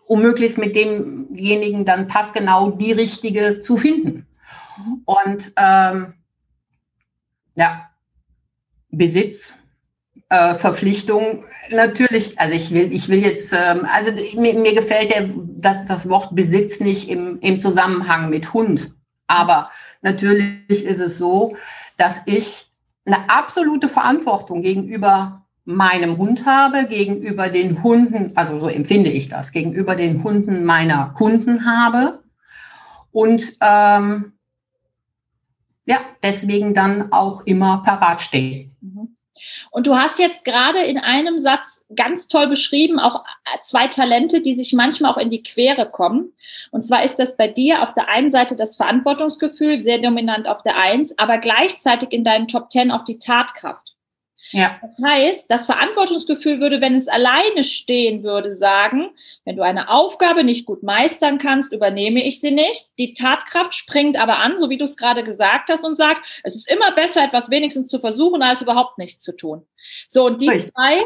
um 0.07 0.23
möglichst 0.23 0.59
mit 0.59 0.77
demjenigen 0.77 1.85
dann 1.85 2.07
passgenau 2.07 2.71
die 2.71 2.93
richtige 2.93 3.61
zu 3.61 3.77
finden. 3.77 4.27
Mhm. 4.79 5.03
Und 5.05 5.53
ähm, 5.57 6.15
ja, 7.57 7.91
Besitz, 8.91 9.55
äh, 10.29 10.55
Verpflichtung, 10.55 11.45
natürlich, 11.71 12.39
also 12.39 12.55
ich 12.55 12.73
will, 12.73 12.93
ich 12.93 13.09
will 13.09 13.25
jetzt, 13.25 13.53
ähm, 13.53 13.87
also 13.93 14.13
mir, 14.39 14.55
mir 14.55 14.75
gefällt 14.75 15.11
der, 15.11 15.29
das, 15.59 15.85
das 15.87 16.09
Wort 16.09 16.35
Besitz 16.35 16.81
nicht 16.81 17.09
im, 17.09 17.39
im 17.41 17.59
Zusammenhang 17.61 18.31
mit 18.31 18.53
Hund. 18.53 18.96
Aber 19.27 19.71
natürlich 20.03 20.85
ist 20.85 21.01
es 21.01 21.19
so, 21.19 21.57
dass 21.97 22.23
ich 22.27 22.67
eine 23.05 23.31
absolute 23.31 23.89
Verantwortung 23.89 24.63
gegenüber 24.63 25.47
meinem 25.65 26.17
Hund 26.17 26.47
habe, 26.47 26.87
gegenüber 26.87 27.49
den 27.49 27.83
Hunden, 27.83 28.33
also 28.37 28.59
so 28.59 28.69
empfinde 28.69 29.11
ich 29.11 29.29
das, 29.29 29.51
gegenüber 29.51 29.97
den 29.97 30.23
Hunden 30.23 30.65
meiner 30.65 31.13
Kunden 31.15 31.67
habe 31.67 32.23
und 33.11 33.57
ähm, 33.61 34.33
ja, 35.87 35.99
deswegen 36.23 36.75
dann 36.75 37.13
auch 37.13 37.43
immer 37.47 37.83
parat 37.83 38.23
stehe. 38.23 38.69
Und 39.71 39.87
du 39.87 39.97
hast 39.97 40.19
jetzt 40.19 40.45
gerade 40.45 40.81
in 40.81 40.99
einem 40.99 41.39
Satz 41.39 41.85
ganz 41.95 42.29
toll 42.29 42.49
beschrieben, 42.49 42.99
auch 42.99 43.25
zwei 43.63 43.89
Talente, 43.89 44.41
die 44.41 44.55
sich 44.55 44.73
manchmal 44.73 45.13
auch 45.13 45.19
in 45.19 45.31
die 45.31 45.43
Quere 45.43 45.89
kommen. 45.89 46.33
Und 46.71 46.83
zwar 46.83 47.05
ist 47.05 47.17
das 47.17 47.37
bei 47.37 47.49
dir 47.49 47.83
auf 47.83 47.95
der 47.95 48.09
einen 48.09 48.31
Seite 48.31 48.57
das 48.57 48.77
Verantwortungsgefühl, 48.77 49.81
sehr 49.81 49.99
dominant 49.99 50.49
auf 50.49 50.63
der 50.63 50.77
Eins, 50.77 51.19
aber 51.19 51.39
gleichzeitig 51.39 52.13
in 52.13 52.25
deinen 52.25 52.49
Top 52.49 52.71
Ten 52.71 52.91
auch 52.91 53.05
die 53.05 53.19
Tatkraft. 53.19 53.86
Ja. 54.51 54.81
Das 54.83 55.11
heißt, 55.11 55.51
das 55.51 55.67
Verantwortungsgefühl 55.67 56.61
würde, 56.61 56.81
wenn 56.81 56.95
es 56.95 57.09
alleine 57.09 57.65
stehen 57.65 58.23
würde, 58.23 58.53
sagen, 58.53 59.11
wenn 59.45 59.57
du 59.57 59.63
eine 59.63 59.89
Aufgabe 59.89 60.45
nicht 60.45 60.67
gut 60.67 60.83
meistern 60.83 61.39
kannst, 61.39 61.73
übernehme 61.73 62.25
ich 62.25 62.41
sie 62.41 62.53
nicht. 62.53 62.91
Die 62.99 63.15
Tatkraft 63.15 63.75
springt 63.75 64.17
aber 64.17 64.39
an, 64.39 64.61
so 64.61 64.71
wie 64.71 64.79
du 64.79 64.85
es 64.85 64.97
gerade 64.97 65.25
gesagt 65.25 65.69
hast, 65.69 65.85
und 65.85 65.97
sagt, 65.97 66.41
es 66.45 66.55
ist 66.55 66.71
immer 66.71 66.93
besser, 66.93 67.25
etwas 67.25 67.51
wenigstens 67.51 67.91
zu 67.91 67.99
versuchen, 67.99 68.43
als 68.43 68.63
überhaupt 68.63 68.99
nichts 68.99 69.25
zu 69.25 69.37
tun. 69.37 69.67
So, 70.09 70.27
und 70.27 70.41
die 70.41 70.49
Richtig. 70.49 70.73
zwei 70.73 71.05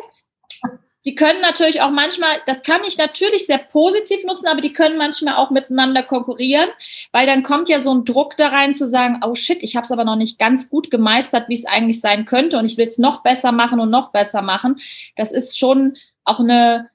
die 1.04 1.14
können 1.14 1.40
natürlich 1.40 1.80
auch 1.80 1.90
manchmal, 1.90 2.38
das 2.46 2.62
kann 2.62 2.82
ich 2.86 2.98
natürlich 2.98 3.46
sehr 3.46 3.58
positiv 3.58 4.24
nutzen, 4.24 4.48
aber 4.48 4.60
die 4.60 4.72
können 4.72 4.98
manchmal 4.98 5.36
auch 5.36 5.50
miteinander 5.50 6.02
konkurrieren, 6.02 6.68
weil 7.12 7.26
dann 7.26 7.42
kommt 7.42 7.68
ja 7.68 7.78
so 7.78 7.94
ein 7.94 8.04
Druck 8.04 8.36
da 8.36 8.48
rein 8.48 8.74
zu 8.74 8.86
sagen, 8.86 9.20
oh 9.24 9.34
shit, 9.34 9.62
ich 9.62 9.76
habe 9.76 9.84
es 9.84 9.92
aber 9.92 10.04
noch 10.04 10.16
nicht 10.16 10.38
ganz 10.38 10.68
gut 10.68 10.90
gemeistert, 10.90 11.48
wie 11.48 11.54
es 11.54 11.64
eigentlich 11.64 12.00
sein 12.00 12.26
könnte 12.26 12.58
und 12.58 12.66
ich 12.66 12.76
will 12.76 12.86
es 12.86 12.98
noch 12.98 13.22
besser 13.22 13.52
machen 13.52 13.80
und 13.80 13.90
noch 13.90 14.12
besser 14.12 14.42
machen. 14.42 14.80
Das 15.16 15.32
ist 15.32 15.58
schon 15.58 15.96
auch 16.24 16.40
eine 16.40 16.90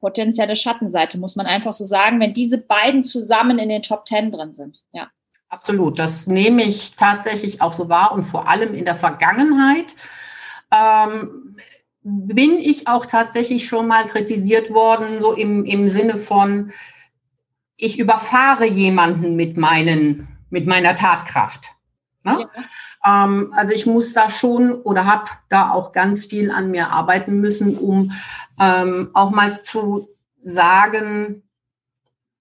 potenzielle 0.00 0.54
Schattenseite, 0.54 1.18
muss 1.18 1.34
man 1.34 1.46
einfach 1.46 1.72
so 1.72 1.84
sagen, 1.84 2.20
wenn 2.20 2.32
diese 2.32 2.58
beiden 2.58 3.02
zusammen 3.02 3.58
in 3.58 3.68
den 3.68 3.82
Top 3.82 4.04
Ten 4.04 4.30
drin 4.30 4.54
sind. 4.54 4.82
Ja. 4.92 5.10
Absolut, 5.48 5.98
das 5.98 6.26
nehme 6.26 6.62
ich 6.64 6.96
tatsächlich 6.96 7.60
auch 7.60 7.72
so 7.72 7.88
wahr 7.88 8.12
und 8.12 8.24
vor 8.24 8.48
allem 8.48 8.74
in 8.74 8.84
der 8.84 8.96
Vergangenheit. 8.96 9.86
Ähm, 10.72 11.56
bin 12.08 12.58
ich 12.60 12.86
auch 12.86 13.04
tatsächlich 13.04 13.66
schon 13.66 13.88
mal 13.88 14.06
kritisiert 14.06 14.70
worden, 14.70 15.20
so 15.20 15.32
im, 15.32 15.64
im 15.64 15.88
Sinne 15.88 16.18
von, 16.18 16.70
ich 17.76 17.98
überfahre 17.98 18.64
jemanden 18.64 19.34
mit, 19.34 19.56
meinen, 19.56 20.28
mit 20.48 20.66
meiner 20.66 20.94
Tatkraft. 20.94 21.70
Ne? 22.22 22.48
Ja. 23.02 23.24
Ähm, 23.24 23.52
also 23.56 23.72
ich 23.72 23.86
muss 23.86 24.12
da 24.12 24.30
schon 24.30 24.72
oder 24.72 25.04
habe 25.04 25.30
da 25.48 25.72
auch 25.72 25.90
ganz 25.90 26.26
viel 26.26 26.52
an 26.52 26.70
mir 26.70 26.90
arbeiten 26.90 27.40
müssen, 27.40 27.76
um 27.76 28.12
ähm, 28.60 29.10
auch 29.12 29.32
mal 29.32 29.60
zu 29.60 30.08
sagen, 30.40 31.42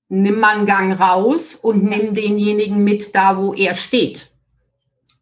nimm 0.10 0.39
mal 0.39 0.57
einen 0.57 0.67
Gang 0.67 1.00
raus 1.00 1.55
und 1.55 1.84
nimm 1.84 2.13
denjenigen 2.13 2.84
mit 2.84 3.15
da, 3.15 3.38
wo 3.38 3.55
er 3.55 3.74
steht. 3.74 4.31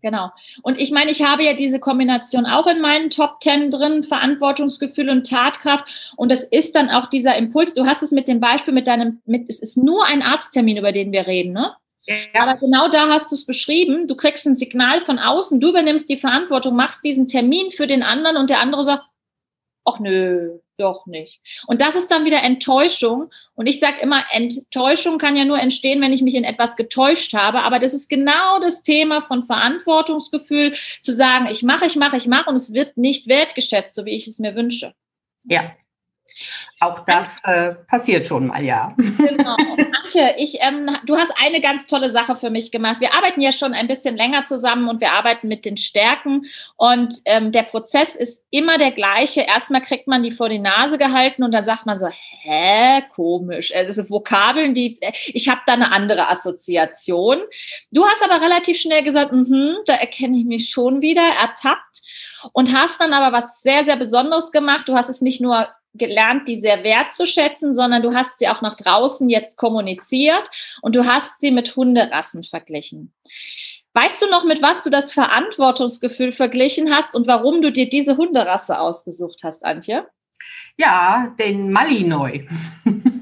Genau. 0.04 0.32
Und 0.64 0.78
ich 0.78 0.92
meine, 0.92 1.12
ich 1.12 1.24
habe 1.24 1.46
ja 1.46 1.54
diese 1.54 1.80
Kombination 1.80 2.46
auch 2.46 2.68
in 2.68 2.82
meinen 2.82 3.10
Top 3.10 3.40
Ten 3.40 3.72
drin, 3.72 4.04
Verantwortungsgefühl 4.04 5.10
und 5.10 5.28
Tatkraft. 5.28 5.86
Und 6.18 6.30
das 6.30 6.44
ist 6.44 6.76
dann 6.76 6.90
auch 6.90 7.10
dieser 7.10 7.38
Impuls. 7.38 7.74
Du 7.74 7.86
hast 7.86 8.04
es 8.04 8.12
mit 8.12 8.28
dem 8.28 8.42
Beispiel 8.42 8.74
mit 8.74 8.86
deinem, 8.86 9.22
mit, 9.26 9.46
es 9.48 9.62
ist 9.62 9.78
nur 9.78 10.06
ein 10.06 10.22
Arzttermin, 10.22 10.76
über 10.76 10.92
den 10.92 11.14
wir 11.14 11.26
reden, 11.26 11.54
ne? 11.54 11.74
Ja. 12.06 12.16
Aber 12.42 12.56
genau 12.56 12.90
da 12.90 13.08
hast 13.08 13.32
du 13.32 13.36
es 13.36 13.46
beschrieben. 13.46 14.10
Du 14.10 14.16
kriegst 14.18 14.46
ein 14.46 14.58
Signal 14.58 15.00
von 15.00 15.20
außen, 15.20 15.62
du 15.62 15.70
übernimmst 15.70 16.10
die 16.10 16.18
Verantwortung, 16.18 16.76
machst 16.76 17.06
diesen 17.06 17.28
Termin 17.28 17.72
für 17.72 17.88
den 17.88 18.04
anderen 18.04 18.36
und 18.36 18.50
der 18.50 18.60
andere 18.60 18.84
sagt, 18.84 19.04
ach 19.86 20.00
nö, 20.00 20.60
doch 20.78 21.06
nicht. 21.06 21.40
Und 21.68 21.82
das 21.82 21.96
ist 21.96 22.10
dann 22.10 22.26
wieder 22.26 22.42
Enttäuschung. 22.44 23.32
Und 23.56 23.68
ich 23.68 23.80
sage 23.80 24.02
immer, 24.02 24.24
Enttäuschung 24.32 25.18
kann 25.18 25.36
ja 25.36 25.46
nur 25.46 25.60
entstehen, 25.60 26.02
wenn 26.02 26.14
ich 26.14 26.22
mich 26.22 26.36
in 26.36 26.44
etwas 26.44 26.76
getäuscht 26.76 27.34
habe. 27.34 27.64
Aber 27.64 27.80
das 27.80 27.94
ist 27.94 28.10
genau 28.10 28.60
das 28.60 28.84
Thema 28.84 29.22
von 29.22 29.44
Verantwortungsgefühl, 29.44 30.74
zu 31.02 31.12
sagen, 31.12 31.48
ich 31.48 31.64
mache, 31.64 31.86
ich 31.86 31.96
mache, 31.96 32.18
ich 32.18 32.28
mache 32.28 32.50
und 32.50 32.56
es 32.56 32.74
wird 32.74 32.98
nicht 32.98 33.28
wertgeschätzt, 33.28 33.96
so 33.96 34.06
wie 34.06 34.16
ich 34.16 34.28
es 34.28 34.40
mir 34.40 34.56
wünsche. 34.56 34.94
Ja. 35.44 35.72
Auch 36.80 37.00
das 37.00 37.42
äh, 37.46 37.76
passiert 37.88 38.28
schon 38.28 38.48
mal, 38.48 38.64
ja. 38.64 38.94
Genau. 38.98 39.56
Antje, 40.04 40.36
ich, 40.38 40.58
ähm, 40.62 40.90
du 41.06 41.16
hast 41.16 41.34
eine 41.42 41.62
ganz 41.62 41.86
tolle 41.86 42.10
Sache 42.10 42.36
für 42.36 42.50
mich 42.50 42.72
gemacht. 42.72 43.00
Wir 43.00 43.14
arbeiten 43.14 43.42
ja 43.42 43.52
schon 43.52 43.74
ein 43.74 43.88
bisschen 43.88 44.18
länger 44.18 44.46
zusammen 44.46 44.90
und 44.90 45.00
wir 45.00 45.12
arbeiten 45.12 45.48
mit 45.48 45.66
den 45.66 45.78
Stärken. 45.78 46.46
Und 46.76 47.16
ähm, 47.26 47.52
der 47.52 47.64
Prozess 47.64 48.16
ist 48.16 48.44
immer 48.50 48.78
der 48.78 48.92
gleiche. 48.92 49.42
Erstmal 49.42 49.82
kriegt 49.82 50.08
man 50.08 50.24
die 50.24 50.32
vor 50.32 50.50
die 50.50 50.60
Nase 50.60 50.98
gehalten 50.98 51.44
und 51.44 51.52
dann 51.52 51.66
sagt 51.66 51.86
man 51.86 51.98
so, 51.98 52.08
hä, 52.10 53.02
komisch. 53.16 53.74
Also 53.74 54.10
Vokabeln, 54.10 54.74
die, 54.74 55.00
ich 55.28 55.48
habe 55.50 55.62
da 55.66 55.74
eine 55.74 55.92
andere 55.92 56.30
Assoziation. 56.30 57.40
Du 57.92 58.06
hast 58.06 58.24
aber 58.24 58.44
relativ 58.44 58.80
schnell 58.80 59.04
gesagt, 59.04 59.32
mh, 59.32 59.84
da 59.86 59.94
erkenne 59.94 60.38
ich 60.38 60.46
mich 60.46 60.70
schon 60.70 61.02
wieder, 61.02 61.24
ertappt. 61.42 62.02
Und 62.52 62.76
hast 62.76 63.00
dann 63.00 63.14
aber 63.14 63.36
was 63.36 63.62
sehr, 63.62 63.86
sehr 63.86 63.96
Besonderes 63.96 64.52
gemacht. 64.52 64.90
Du 64.90 64.96
hast 64.96 65.10
es 65.10 65.22
nicht 65.22 65.40
nur 65.40 65.70
gelernt, 65.94 66.48
die 66.48 66.60
sehr 66.60 66.84
wertzuschätzen, 66.84 67.74
sondern 67.74 68.02
du 68.02 68.14
hast 68.14 68.40
sie 68.40 68.50
auch 68.50 68.62
nach 68.62 68.76
draußen 68.76 69.30
jetzt 69.30 69.58
kommuniziert 69.58 70.50
und 70.82 70.96
du 70.96 71.06
hast 71.06 71.40
sie 71.40 71.52
mit 71.52 71.76
Hunderassen 71.76 72.44
verglichen. 72.44 73.14
Weißt 73.94 74.22
du 74.22 74.28
noch, 74.28 74.44
mit 74.44 74.62
was 74.62 74.84
du 74.84 74.90
das 74.90 75.12
Verantwortungsgefühl 75.12 76.32
verglichen 76.32 76.94
hast 76.94 77.14
und 77.14 77.28
warum 77.28 77.62
du 77.62 77.72
dir 77.72 77.88
diese 77.88 78.18
Hunderasse 78.18 78.80
ausgesucht 78.80 79.42
hast, 79.44 79.64
Antje? 79.64 80.08
Ja, 80.78 81.34
den 81.40 81.72
Malinois. 81.72 82.48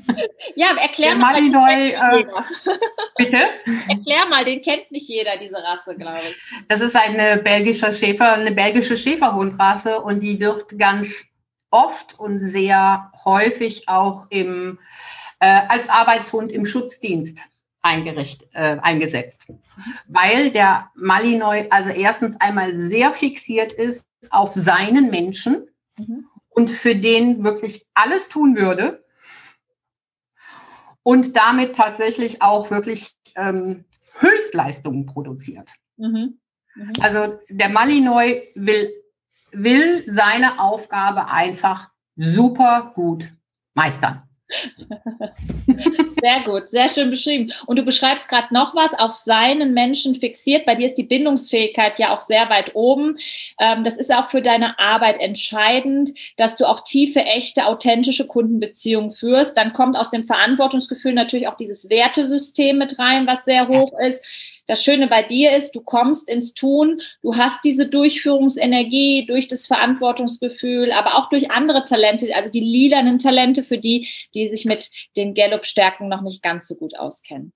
Ja, 0.56 0.68
erklär 0.80 1.12
der 1.12 1.18
mal. 1.18 1.34
Malinois, 1.34 1.92
äh, 1.92 2.26
bitte? 3.18 3.38
Erklär 3.88 4.26
mal, 4.30 4.44
den 4.44 4.62
kennt 4.62 4.92
nicht 4.92 5.08
jeder, 5.08 5.38
diese 5.38 5.58
Rasse, 5.58 5.96
glaube 5.96 6.20
ich. 6.20 6.66
Das 6.68 6.82
ist 6.82 6.96
eine 6.96 7.38
belgische 7.38 7.94
Schäfer, 7.94 8.34
eine 8.34 8.52
belgische 8.52 8.98
Schäferhundrasse 8.98 10.02
und 10.02 10.22
die 10.22 10.40
wird 10.40 10.78
ganz 10.78 11.26
oft 11.72 12.20
und 12.20 12.40
sehr 12.40 13.12
häufig 13.26 13.88
auch 13.88 14.28
im, 14.30 14.80
äh, 15.40 15.62
als 15.68 15.90
Arbeitshund 15.90 16.52
im 16.52 16.66
Schutzdienst 16.66 17.40
eingericht, 17.82 18.48
äh, 18.54 18.78
eingesetzt. 18.82 19.48
Weil 20.08 20.52
der 20.52 20.92
Malinois 20.96 21.68
also 21.72 21.90
erstens 21.90 22.40
einmal 22.40 22.78
sehr 22.78 23.12
fixiert 23.12 23.74
ist 23.74 24.08
auf 24.30 24.54
seinen 24.54 25.10
Menschen 25.10 25.68
mhm. 25.98 26.28
und 26.50 26.70
für 26.70 26.96
den 26.96 27.44
wirklich 27.44 27.88
alles 27.94 28.30
tun 28.30 28.56
würde 28.56 29.04
und 31.04 31.36
damit 31.36 31.76
tatsächlich 31.76 32.42
auch 32.42 32.70
wirklich 32.70 33.16
ähm, 33.36 33.86
Höchstleistungen 34.20 35.06
produziert. 35.06 35.72
Mhm. 35.98 36.40
Mhm. 36.76 36.94
Also 37.02 37.40
der 37.50 37.70
Malinois 37.70 38.44
will 38.56 38.94
will 39.52 40.04
seine 40.08 40.60
Aufgabe 40.60 41.30
einfach 41.30 41.90
super 42.16 42.92
gut 42.96 43.32
meistern. 43.74 44.24
Sehr 46.22 46.42
gut, 46.46 46.70
sehr 46.70 46.90
schön 46.90 47.10
beschrieben. 47.10 47.52
Und 47.66 47.78
du 47.78 47.84
beschreibst 47.84 48.30
gerade 48.30 48.54
noch 48.54 48.76
was, 48.76 48.94
auf 48.94 49.16
seinen 49.16 49.74
Menschen 49.74 50.16
fixiert. 50.16 50.66
Bei 50.66 50.76
dir 50.76 50.86
ist 50.86 50.96
die 50.96 51.04
Bindungsfähigkeit 51.04 51.98
ja 52.00 52.14
auch 52.14 52.20
sehr 52.20 52.50
weit 52.50 52.76
oben. 52.76 53.18
Ähm, 53.60 53.84
das 53.84 53.98
ist 53.98 54.14
auch 54.14 54.30
für 54.30 54.42
deine 54.42 54.78
Arbeit 54.78 55.20
entscheidend, 55.20 56.12
dass 56.38 56.58
du 56.58 56.66
auch 56.66 56.84
tiefe, 56.84 57.22
echte, 57.22 57.66
authentische 57.66 58.28
Kundenbeziehungen 58.28 59.12
führst. 59.12 59.58
Dann 59.58 59.74
kommt 59.74 59.98
aus 59.98 60.10
dem 60.10 60.26
Verantwortungsgefühl 60.26 61.14
natürlich 61.14 61.48
auch 61.48 61.58
dieses 61.58 61.90
Wertesystem 61.90 62.78
mit 62.78 63.00
rein, 63.00 63.26
was 63.26 63.46
sehr 63.46 63.68
hoch 63.68 63.98
ist. 64.00 64.24
Das 64.68 64.84
Schöne 64.84 65.08
bei 65.08 65.24
dir 65.24 65.56
ist, 65.56 65.72
du 65.74 65.82
kommst 65.82 66.30
ins 66.30 66.54
Tun, 66.54 67.02
du 67.22 67.36
hast 67.36 67.64
diese 67.64 67.88
Durchführungsenergie 67.88 69.26
durch 69.26 69.48
das 69.48 69.68
Verantwortungsgefühl, 69.68 70.92
aber 70.92 71.18
auch 71.18 71.30
durch 71.30 71.52
andere 71.52 71.86
Talente, 71.86 72.34
also 72.36 72.50
die 72.50 72.60
lilanen 72.60 73.20
Talente 73.20 73.64
für 73.64 73.78
die, 73.78 74.08
die 74.34 74.48
sich 74.48 74.66
mit 74.66 74.90
den 75.18 75.34
Gallup-Stärken 75.34 76.08
noch 76.08 76.22
nicht 76.22 76.42
ganz 76.42 76.68
so 76.68 76.76
gut 76.76 76.98
auskennen. 76.98 77.54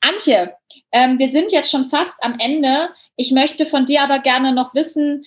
Antje, 0.00 0.54
ähm, 0.92 1.18
wir 1.18 1.28
sind 1.28 1.52
jetzt 1.52 1.70
schon 1.70 1.88
fast 1.90 2.16
am 2.22 2.38
Ende. 2.38 2.90
Ich 3.16 3.32
möchte 3.32 3.66
von 3.66 3.86
dir 3.86 4.02
aber 4.02 4.18
gerne 4.18 4.52
noch 4.52 4.74
wissen, 4.74 5.24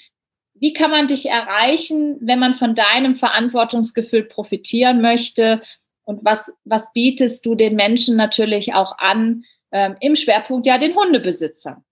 wie 0.55 0.73
kann 0.73 0.91
man 0.91 1.07
dich 1.07 1.27
erreichen, 1.27 2.17
wenn 2.19 2.39
man 2.39 2.53
von 2.53 2.75
deinem 2.75 3.15
Verantwortungsgefühl 3.15 4.23
profitieren 4.23 4.99
möchte? 5.01 5.61
und 6.09 6.25
was, 6.25 6.51
was 6.65 6.91
bietest 6.91 7.45
du 7.45 7.53
den 7.53 7.75
Menschen 7.75 8.15
natürlich 8.15 8.73
auch 8.73 8.97
an, 8.97 9.45
ähm, 9.71 9.97
im 9.99 10.15
Schwerpunkt 10.15 10.65
ja 10.65 10.77
den 10.77 10.95
Hundebesitzern? 10.95 11.83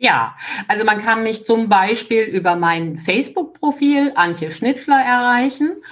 Ja, 0.00 0.36
also 0.68 0.84
man 0.84 0.98
kann 0.98 1.24
mich 1.24 1.44
zum 1.44 1.68
Beispiel 1.68 2.22
über 2.22 2.54
mein 2.54 2.98
Facebook-Profil 2.98 4.12
Antje 4.14 4.52
Schnitzler 4.52 5.00
erreichen 5.00 5.82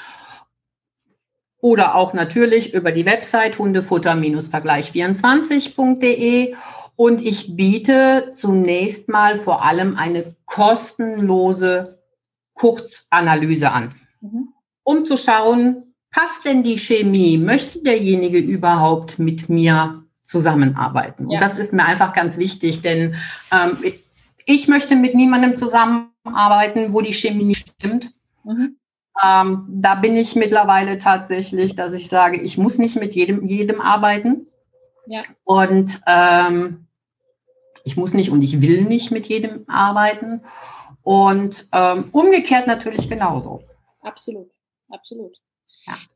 oder 1.60 1.96
auch 1.96 2.14
natürlich 2.14 2.72
über 2.72 2.92
die 2.92 3.04
Website 3.04 3.58
hundefutter-vergleich24.de. 3.58 6.54
Und 6.94 7.20
ich 7.20 7.56
biete 7.56 8.28
zunächst 8.32 9.08
mal 9.08 9.34
vor 9.36 9.64
allem 9.64 9.96
eine 9.96 10.36
kostenlose 10.44 11.98
Kurzanalyse 12.54 13.72
an, 13.72 13.92
mhm. 14.20 14.50
um 14.84 15.04
zu 15.04 15.16
schauen, 15.16 15.96
passt 16.10 16.44
denn 16.44 16.62
die 16.62 16.78
Chemie? 16.78 17.36
Möchte 17.36 17.82
derjenige 17.82 18.38
überhaupt 18.38 19.18
mit 19.18 19.48
mir 19.48 20.05
zusammenarbeiten? 20.26 21.30
Ja. 21.30 21.36
Und 21.36 21.42
das 21.42 21.56
ist 21.56 21.72
mir 21.72 21.84
einfach 21.84 22.12
ganz 22.12 22.36
wichtig, 22.36 22.82
denn 22.82 23.14
ähm, 23.52 23.78
ich 24.44 24.68
möchte 24.68 24.96
mit 24.96 25.14
niemandem 25.14 25.56
zusammenarbeiten, 25.56 26.92
wo 26.92 27.00
die 27.00 27.14
Chemie 27.14 27.44
nicht 27.44 27.68
stimmt. 27.78 28.12
Mhm. 28.44 28.76
Ähm, 29.24 29.66
da 29.68 29.94
bin 29.94 30.16
ich 30.16 30.36
mittlerweile 30.36 30.98
tatsächlich, 30.98 31.74
dass 31.74 31.94
ich 31.94 32.08
sage, 32.08 32.40
ich 32.40 32.58
muss 32.58 32.78
nicht 32.78 32.96
mit 32.96 33.14
jedem, 33.14 33.46
jedem 33.46 33.80
arbeiten. 33.80 34.48
Ja. 35.06 35.20
Und 35.44 36.00
ähm, 36.06 36.86
ich 37.84 37.96
muss 37.96 38.12
nicht 38.12 38.30
und 38.30 38.42
ich 38.42 38.60
will 38.60 38.82
nicht 38.82 39.10
mit 39.10 39.26
jedem 39.26 39.64
arbeiten. 39.68 40.42
Und 41.02 41.68
ähm, 41.72 42.08
umgekehrt 42.10 42.66
natürlich 42.66 43.08
genauso. 43.08 43.62
Absolut, 44.02 44.50
absolut. 44.90 45.36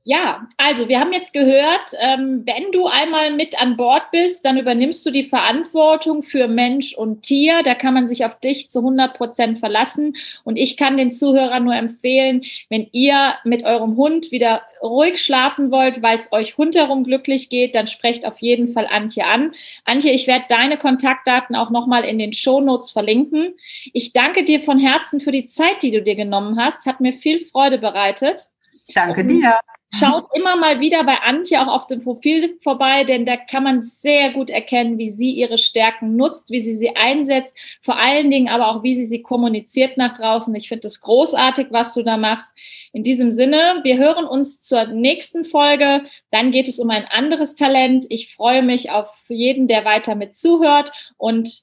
Ja. 0.05 0.49
also 0.57 0.89
wir 0.89 0.99
haben 0.99 1.13
jetzt 1.13 1.33
gehört, 1.33 1.93
ähm, 2.01 2.43
wenn 2.45 2.73
du 2.73 2.87
einmal 2.87 3.33
mit 3.33 3.61
an 3.63 3.77
Bord 3.77 4.11
bist, 4.11 4.45
dann 4.45 4.59
übernimmst 4.59 5.07
du 5.07 5.13
die 5.13 5.23
Verantwortung 5.23 6.25
für 6.25 6.49
Mensch 6.49 6.95
und 6.95 7.23
Tier. 7.23 7.63
Da 7.63 7.77
kann 7.77 7.95
man 7.95 8.09
sich 8.09 8.25
auf 8.25 8.41
dich 8.41 8.71
zu 8.71 8.81
100 8.81 9.17
Prozent 9.17 9.59
verlassen. 9.61 10.17
Und 10.43 10.57
ich 10.57 10.77
kann 10.77 10.97
den 10.97 11.13
Zuhörern 11.13 11.63
nur 11.65 11.77
empfehlen, 11.77 12.43
wenn 12.69 12.89
ihr 12.91 13.35
mit 13.45 13.63
eurem 13.63 13.97
Hund 13.97 14.33
wieder 14.33 14.63
ruhig 14.83 15.23
schlafen 15.23 15.71
wollt, 15.71 16.03
weil 16.03 16.19
es 16.19 16.33
euch 16.33 16.59
rundherum 16.59 17.05
glücklich 17.05 17.49
geht, 17.49 17.77
dann 17.77 17.87
sprecht 17.87 18.27
auf 18.27 18.39
jeden 18.41 18.69
Fall 18.69 18.89
Antje 18.91 19.25
an. 19.27 19.53
Antje, 19.85 20.11
ich 20.11 20.27
werde 20.27 20.47
deine 20.49 20.79
Kontaktdaten 20.79 21.55
auch 21.55 21.71
nochmal 21.71 22.05
in 22.05 22.19
den 22.19 22.33
Shownotes 22.33 22.91
verlinken. 22.91 23.55
Ich 23.93 24.13
danke 24.13 24.45
dir 24.45 24.61
von 24.61 24.81
Herzen 24.81 25.21
für 25.21 25.33
die 25.33 25.47
Zeit, 25.47 25.83
die 25.83 25.93
du 25.93 26.03
dir 26.03 26.17
genommen 26.17 26.59
hast. 26.59 26.87
Hat 26.87 27.01
mir 27.01 27.13
viel 27.13 27.45
Freude 27.45 27.79
bereitet. 27.79 28.51
Danke 28.95 29.25
dir. 29.25 29.59
Schaut 29.93 30.29
immer 30.35 30.57
mal 30.57 30.79
wieder 30.79 31.03
bei 31.03 31.19
Antje 31.23 31.61
auch 31.61 31.67
auf 31.67 31.87
dem 31.89 32.01
Profil 32.01 32.57
vorbei, 32.63 33.03
denn 33.03 33.27
da 33.27 33.37
kann 33.37 33.65
man 33.65 33.83
sehr 33.83 34.33
gut 34.33 34.49
erkennen, 34.49 34.99
wie 34.99 35.11
sie 35.11 35.33
ihre 35.33 35.59
Stärken 35.59 36.15
nutzt, 36.15 36.51
wie 36.51 36.61
sie 36.61 36.77
sie 36.77 36.95
einsetzt, 36.95 37.57
vor 37.81 37.99
allen 37.99 38.31
Dingen 38.31 38.49
aber 38.49 38.69
auch, 38.69 38.85
wie 38.85 38.95
sie 38.95 39.05
sie 39.05 39.21
kommuniziert 39.21 39.97
nach 39.97 40.17
draußen. 40.17 40.55
Ich 40.55 40.69
finde 40.69 40.87
es 40.87 41.01
großartig, 41.01 41.69
was 41.71 41.93
du 41.95 42.05
da 42.05 42.17
machst. 42.17 42.57
In 42.93 43.03
diesem 43.03 43.33
Sinne, 43.33 43.81
wir 43.83 43.99
hören 43.99 44.27
uns 44.27 44.61
zur 44.61 44.87
nächsten 44.87 45.45
Folge. 45.45 46.05
Dann 46.31 46.53
geht 46.53 46.69
es 46.69 46.79
um 46.79 46.89
ein 46.91 47.07
anderes 47.07 47.57
Talent. 47.57 48.07
Ich 48.11 48.33
freue 48.33 48.63
mich 48.63 48.93
auf 48.93 49.11
jeden, 49.29 49.67
der 49.67 49.85
weiter 49.85 50.15
mit 50.15 50.37
zuhört 50.37 50.93
und 51.17 51.63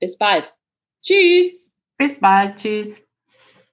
bis 0.00 0.18
bald. 0.18 0.52
Tschüss. 1.02 1.70
Bis 1.96 2.18
bald. 2.18 2.56
Tschüss. 2.56 3.07